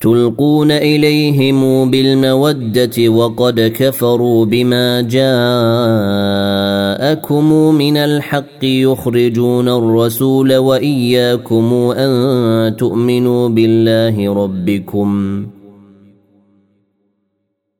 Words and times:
تلقون 0.00 0.70
إليهم 0.70 1.90
بالمودة 1.90 3.08
وقد 3.08 3.60
كفروا 3.60 4.44
بما 4.44 5.00
جاءكم 7.00 7.44
من 7.74 7.96
الحق 7.96 8.64
يخرجون 8.64 9.68
الرسول 9.68 10.56
وإياكم 10.56 11.74
أن 11.96 12.76
تؤمنوا 12.76 13.48
بالله 13.48 14.34
ربكم 14.34 15.46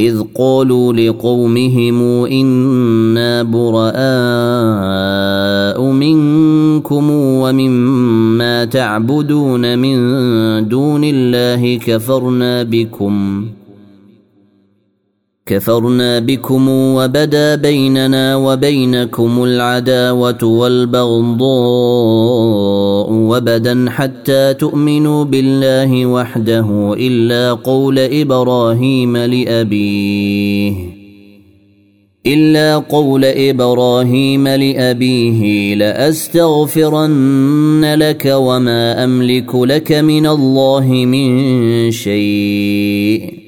إذ 0.00 0.22
قالوا 0.34 0.92
لقومهم 0.92 2.02
إنا 2.24 3.42
براء 3.42 3.88
منكم 5.82 7.10
ومما 7.10 8.64
تعبدون 8.64 9.78
من 9.78 9.98
دون 10.68 11.04
الله 11.04 11.78
كفرنا 11.78 12.62
بكم. 12.62 13.46
كفرنا 15.48 16.18
بكم 16.18 16.68
وبدا 16.68 17.54
بيننا 17.54 18.36
وبينكم 18.36 19.44
العداوة 19.44 20.44
والبغضاء 20.44 21.48
وبدا 23.12 23.90
حتى 23.90 24.54
تؤمنوا 24.54 25.24
بالله 25.24 26.06
وحده 26.06 26.94
إلا 26.98 27.52
قول 27.52 27.98
إبراهيم 27.98 29.16
لأبيه. 29.16 30.72
إلا 32.26 32.76
قول 32.76 33.24
إبراهيم 33.24 34.48
لأبيه 34.48 35.74
لأستغفرن 35.74 37.14
لك 37.98 38.32
وما 38.36 39.04
أملك 39.04 39.54
لك 39.54 39.92
من 39.92 40.26
الله 40.26 40.86
من 40.86 41.90
شيء. 41.90 43.47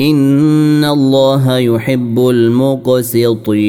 ان 0.00 0.84
الله 0.84 1.58
يحب 1.58 2.28
المقسطين 2.28 3.68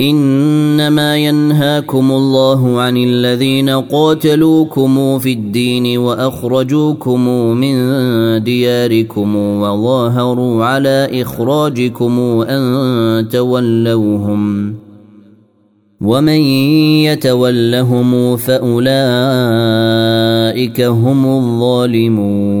انما 0.00 1.16
ينهاكم 1.16 2.12
الله 2.12 2.80
عن 2.80 2.96
الذين 2.96 3.70
قاتلوكم 3.70 5.18
في 5.18 5.32
الدين 5.32 5.98
واخرجوكم 5.98 7.28
من 7.56 7.74
دياركم 8.44 9.36
وظاهروا 9.36 10.64
على 10.64 11.22
اخراجكم 11.22 12.20
ان 12.48 13.28
تولوهم 13.28 14.74
ومن 16.00 16.40
يتولهم 17.08 18.36
فاولئك 18.36 18.80
هم 20.80 21.26
الظالمون 21.26 22.60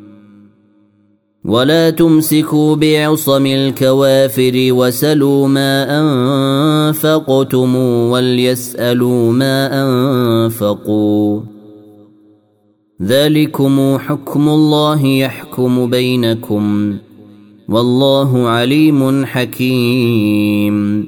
ولا 1.45 1.89
تمسكوا 1.89 2.75
بعصم 2.75 3.45
الكوافر 3.45 4.53
وسلوا 4.55 5.47
ما 5.47 5.99
انفقتم 5.99 7.75
وليسالوا 7.75 9.31
ما 9.31 9.83
انفقوا 9.83 11.41
ذلكم 13.01 13.97
حكم 13.97 14.49
الله 14.49 15.05
يحكم 15.05 15.89
بينكم 15.89 16.97
والله 17.69 18.47
عليم 18.47 19.25
حكيم 19.25 21.07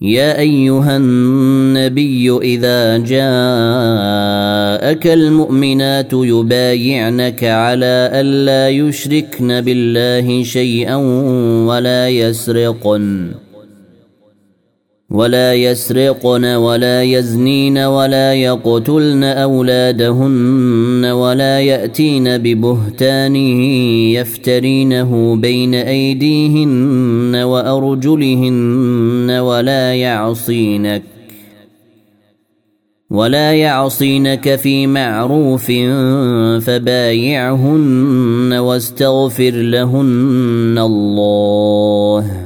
يا 0.00 0.38
أيها 0.38 0.96
النبي 0.96 2.38
إذا 2.42 2.98
جاءك 2.98 3.16
المؤمنات 5.06 6.12
يبايعنك 6.12 7.44
على 7.44 8.10
الا 8.12 8.68
يشركن 8.68 9.60
بالله 9.60 10.42
شيئا 10.42 10.96
ولا 11.66 12.08
يسرقن. 12.08 13.45
ولا 15.10 15.54
يسرقن 15.54 16.44
ولا 16.44 17.02
يزنين 17.02 17.78
ولا 17.78 18.34
يقتلن 18.34 19.24
أولادهن 19.24 21.04
ولا 21.04 21.60
يأتين 21.60 22.38
ببهتان 22.38 23.36
يفترينه 24.16 25.36
بين 25.36 25.74
أيديهن 25.74 27.36
وأرجلهن 27.36 29.30
ولا 29.30 29.94
يعصينك 29.94 31.02
ولا 33.10 33.52
يعصينك 33.52 34.56
في 34.56 34.86
معروف 34.86 35.66
فبايعهن 36.66 38.52
واستغفر 38.52 39.50
لهن 39.50 40.78
الله 40.78 42.45